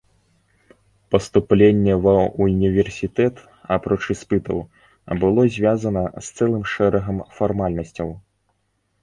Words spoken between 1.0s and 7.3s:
Паступленне ва ўніверсітэт, апроч іспытаў, было звязана з цэлым шэрагам